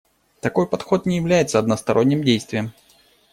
Такой 0.39 0.65
подход 0.65 1.05
не 1.05 1.17
является 1.17 1.59
односторонним 1.59 2.23
действием. 2.23 2.73